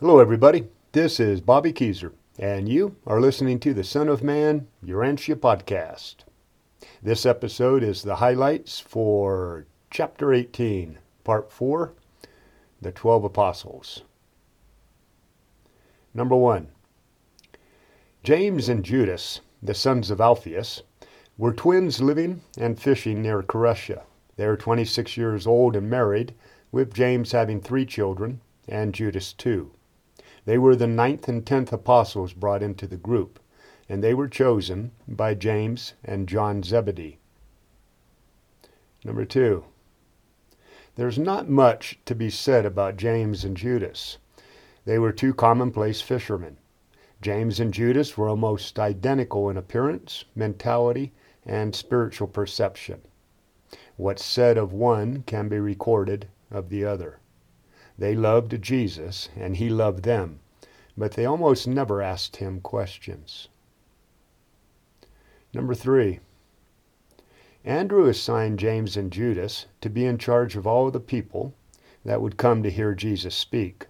[0.00, 0.68] Hello, everybody.
[0.92, 6.18] This is Bobby Keezer, and you are listening to the Son of Man Urantia podcast.
[7.02, 11.94] This episode is the highlights for Chapter 18, Part 4
[12.80, 14.02] The Twelve Apostles.
[16.14, 16.68] Number 1
[18.22, 20.84] James and Judas, the sons of Alpheus,
[21.36, 24.04] were twins living and fishing near Kheresa.
[24.36, 26.34] They were 26 years old and married,
[26.70, 29.72] with James having three children and Judas two.
[30.48, 33.38] They were the ninth and tenth apostles brought into the group,
[33.86, 37.18] and they were chosen by James and John Zebedee.
[39.04, 39.66] Number two,
[40.94, 44.16] there's not much to be said about James and Judas.
[44.86, 46.56] They were two commonplace fishermen.
[47.20, 51.12] James and Judas were almost identical in appearance, mentality,
[51.44, 53.02] and spiritual perception.
[53.98, 57.20] What's said of one can be recorded of the other.
[57.98, 60.38] They loved Jesus, and he loved them,
[60.96, 63.48] but they almost never asked him questions.
[65.52, 66.20] Number three,
[67.64, 71.54] Andrew assigned James and Judas to be in charge of all the people
[72.04, 73.86] that would come to hear Jesus speak.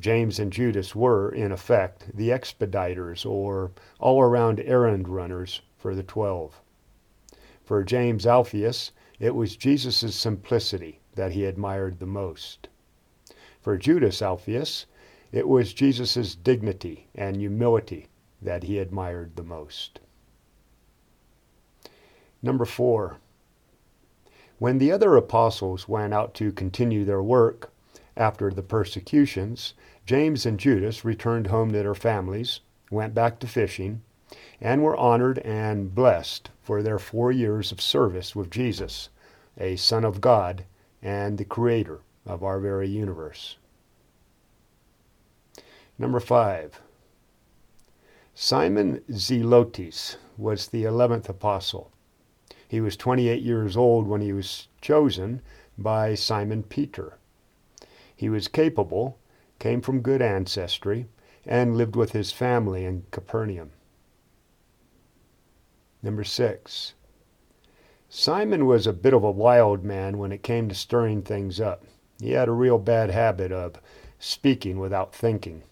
[0.00, 6.02] James and Judas were, in effect, the expediters or all around errand runners for the
[6.02, 6.60] twelve.
[7.64, 12.68] For James Alpheus, it was Jesus' simplicity that he admired the most.
[13.64, 14.84] For Judas Alpheus,
[15.32, 18.08] it was Jesus' dignity and humility
[18.42, 20.00] that he admired the most.
[22.42, 23.20] Number four,
[24.58, 27.72] when the other apostles went out to continue their work
[28.18, 29.72] after the persecutions,
[30.04, 34.02] James and Judas returned home to their families, went back to fishing,
[34.60, 39.08] and were honored and blessed for their four years of service with Jesus,
[39.56, 40.66] a Son of God
[41.00, 43.56] and the Creator of our very universe.
[45.98, 46.80] Number five,
[48.34, 51.92] Simon Zelotes was the eleventh apostle.
[52.66, 55.40] He was 28 years old when he was chosen
[55.78, 57.18] by Simon Peter.
[58.16, 59.18] He was capable,
[59.58, 61.06] came from good ancestry,
[61.46, 63.70] and lived with his family in Capernaum.
[66.02, 66.94] Number six,
[68.08, 71.84] Simon was a bit of a wild man when it came to stirring things up.
[72.24, 73.82] He had a real bad habit of
[74.18, 75.62] speaking without thinking.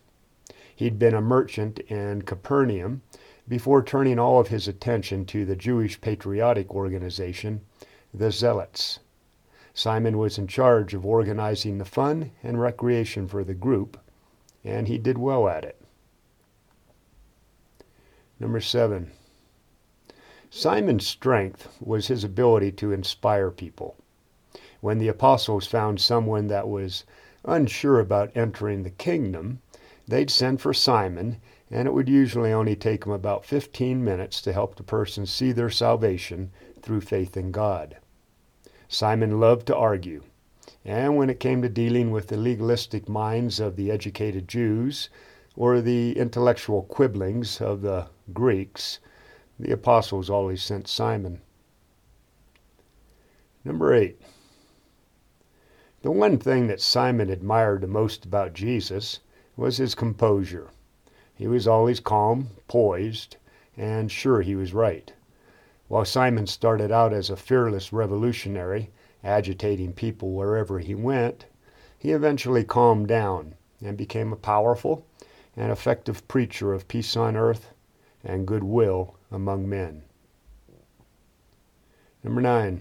[0.77, 3.01] He'd been a merchant in Capernaum
[3.49, 7.63] before turning all of his attention to the Jewish patriotic organization,
[8.13, 8.99] the Zealots.
[9.73, 13.99] Simon was in charge of organizing the fun and recreation for the group,
[14.63, 15.81] and he did well at it.
[18.39, 19.11] Number seven.
[20.51, 23.97] Simon's strength was his ability to inspire people.
[24.83, 27.05] When the apostles found someone that was
[27.47, 29.63] unsure about entering the kingdom,
[30.09, 34.53] They'd send for Simon, and it would usually only take them about 15 minutes to
[34.53, 36.51] help the person see their salvation
[36.83, 37.99] through faith in God.
[38.89, 40.25] Simon loved to argue,
[40.85, 45.09] and when it came to dealing with the legalistic minds of the educated Jews
[45.57, 48.99] or the intellectual quibblings of the Greeks,
[49.59, 51.41] the apostles always sent Simon.
[53.65, 54.21] Number eight.
[56.03, 59.21] The one thing that Simon admired the most about Jesus
[59.57, 60.71] was his composure.
[61.33, 63.37] He was always calm, poised,
[63.77, 65.13] and sure he was right.
[65.87, 68.91] While Simon started out as a fearless revolutionary,
[69.23, 71.47] agitating people wherever he went,
[71.97, 75.07] he eventually calmed down and became a powerful
[75.57, 77.71] and effective preacher of peace on earth
[78.25, 80.03] and goodwill among men.
[82.25, 82.81] Number nine.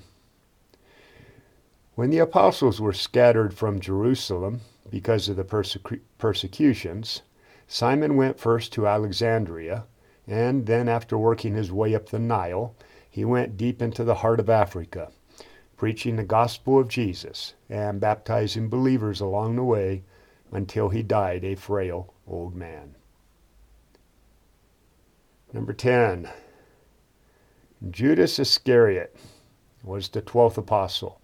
[1.96, 7.22] When the apostles were scattered from Jerusalem, because of the persecu- persecutions,
[7.68, 9.86] Simon went first to Alexandria,
[10.28, 12.76] and then, after working his way up the Nile,
[13.10, 15.12] he went deep into the heart of Africa,
[15.78, 20.04] preaching the gospel of Jesus and baptizing believers along the way
[20.52, 22.96] until he died a frail old man.
[25.54, 26.30] Number 10.
[27.90, 29.16] Judas Iscariot
[29.84, 31.21] was the twelfth apostle,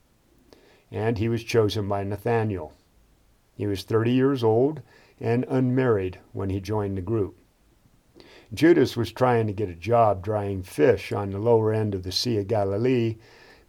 [0.92, 2.74] and he was chosen by Nathanael.
[3.56, 4.82] He was 30 years old
[5.20, 7.36] and unmarried when he joined the group.
[8.54, 12.12] Judas was trying to get a job drying fish on the lower end of the
[12.12, 13.18] Sea of Galilee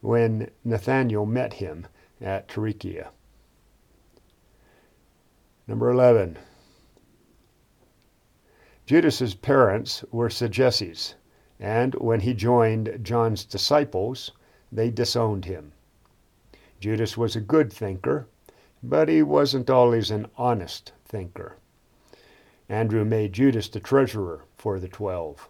[0.00, 1.86] when Nathanael met him
[2.20, 3.08] at Tarichea.
[5.66, 6.38] Number 11.
[8.86, 11.14] Judas's parents were Sadducees,
[11.58, 14.30] and when he joined John's disciples,
[14.70, 15.72] they disowned him.
[16.80, 18.26] Judas was a good thinker
[18.82, 21.56] but he wasn't always an honest thinker.
[22.68, 25.48] Andrew made Judas the treasurer for the twelve.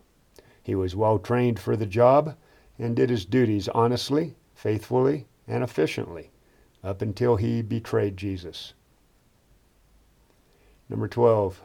[0.63, 2.37] He was well trained for the job
[2.79, 6.31] and did his duties honestly, faithfully, and efficiently
[6.85, 8.73] up until he betrayed Jesus.
[10.89, 11.61] Number 12.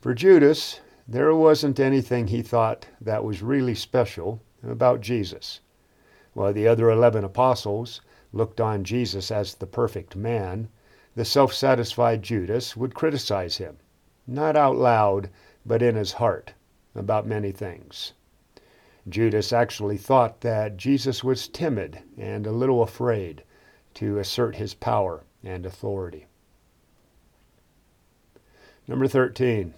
[0.00, 5.60] For Judas, there wasn't anything he thought that was really special about Jesus.
[6.36, 10.68] While the other 11 apostles looked on Jesus as the perfect man,
[11.14, 13.78] the self satisfied Judas would criticize him,
[14.26, 15.30] not out loud,
[15.64, 16.52] but in his heart,
[16.94, 18.12] about many things.
[19.08, 23.42] Judas actually thought that Jesus was timid and a little afraid
[23.94, 26.26] to assert his power and authority.
[28.86, 29.72] Number 13.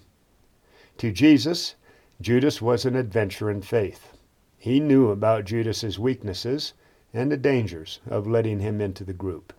[0.97, 1.75] To Jesus,
[2.19, 4.18] Judas was an adventure in faith.
[4.61, 6.73] He knew about Judas's weaknesses
[7.13, 9.53] and the dangers of letting him into the group.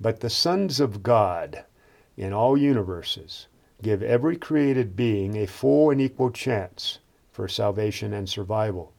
[0.00, 1.66] But the sons of God
[2.16, 3.46] in all universes
[3.82, 7.00] give every created being a full and equal chance
[7.30, 8.94] for salvation and survival.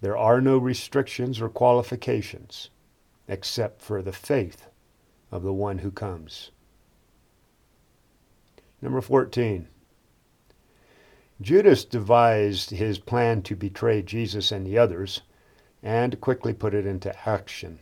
[0.00, 2.70] There are no restrictions or qualifications
[3.28, 4.66] except for the faith
[5.30, 6.50] of the one who comes.
[8.82, 9.68] Number 14.
[11.40, 15.22] Judas devised his plan to betray Jesus and the others
[15.82, 17.78] and quickly put it into action.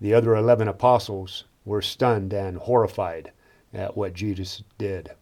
[0.00, 3.30] The other 11 apostles were stunned and horrified
[3.72, 5.12] at what Judas did.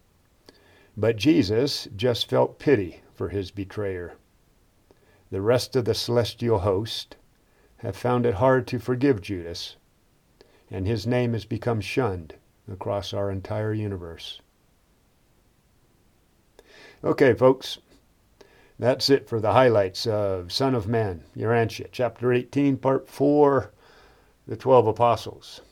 [0.97, 4.15] But Jesus just felt pity for his betrayer.
[5.31, 7.17] The rest of the celestial host
[7.79, 9.77] have found it hard to forgive Judas,
[10.71, 12.37] and his name has become shunned
[12.71, 14.41] across our entire universe.
[17.05, 17.79] Okay, folks,
[18.79, 23.73] that's it for the highlights of Son of Man, Urantia, chapter 18, part 4,
[24.47, 25.63] the 12 Apostles.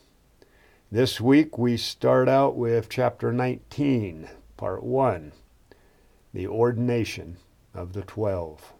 [0.91, 5.31] This week we start out with chapter 19, part 1,
[6.33, 7.37] the ordination
[7.73, 8.73] of the 12.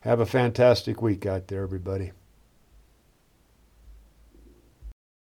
[0.00, 2.10] Have a fantastic week out there, everybody.